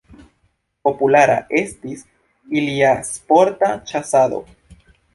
[0.89, 2.03] Populara estis
[2.63, 4.47] ilia sporta ĉasado.